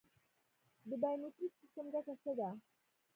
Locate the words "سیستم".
1.59-1.85